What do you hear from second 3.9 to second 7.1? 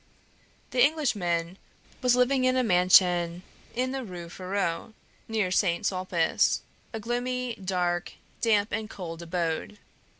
the Rue Férou, near Saint Sulpice a